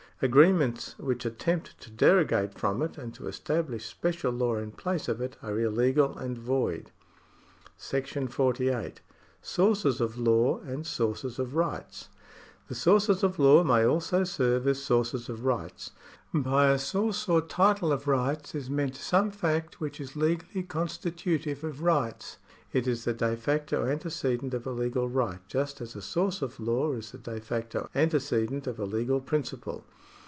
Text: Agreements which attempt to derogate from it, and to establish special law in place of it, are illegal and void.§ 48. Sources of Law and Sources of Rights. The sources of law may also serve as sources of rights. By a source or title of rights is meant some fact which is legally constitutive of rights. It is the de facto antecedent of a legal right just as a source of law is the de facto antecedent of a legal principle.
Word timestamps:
Agreements 0.23 0.93
which 0.99 1.25
attempt 1.25 1.75
to 1.81 1.89
derogate 1.89 2.53
from 2.53 2.83
it, 2.83 2.95
and 2.95 3.11
to 3.11 3.27
establish 3.27 3.87
special 3.87 4.31
law 4.31 4.55
in 4.55 4.69
place 4.69 5.07
of 5.07 5.19
it, 5.19 5.35
are 5.41 5.59
illegal 5.59 6.15
and 6.15 6.37
void.§ 6.37 6.91
48. 8.31 9.01
Sources 9.41 9.99
of 9.99 10.19
Law 10.19 10.59
and 10.59 10.85
Sources 10.85 11.39
of 11.39 11.55
Rights. 11.55 12.09
The 12.67 12.75
sources 12.75 13.23
of 13.23 13.39
law 13.39 13.63
may 13.63 13.83
also 13.83 14.23
serve 14.23 14.67
as 14.67 14.83
sources 14.83 15.27
of 15.27 15.43
rights. 15.43 15.89
By 16.31 16.69
a 16.69 16.77
source 16.77 17.27
or 17.27 17.41
title 17.41 17.91
of 17.91 18.05
rights 18.07 18.53
is 18.53 18.69
meant 18.69 18.95
some 18.95 19.31
fact 19.31 19.81
which 19.81 19.99
is 19.99 20.15
legally 20.15 20.61
constitutive 20.61 21.63
of 21.63 21.81
rights. 21.81 22.37
It 22.71 22.85
is 22.87 23.03
the 23.05 23.13
de 23.13 23.35
facto 23.35 23.85
antecedent 23.87 24.53
of 24.53 24.67
a 24.67 24.71
legal 24.71 25.09
right 25.09 25.39
just 25.47 25.81
as 25.81 25.93
a 25.95 26.01
source 26.01 26.41
of 26.43 26.59
law 26.59 26.91
is 26.93 27.11
the 27.11 27.17
de 27.17 27.41
facto 27.41 27.89
antecedent 27.95 28.67
of 28.67 28.79
a 28.79 28.85
legal 28.85 29.19
principle. 29.19 29.83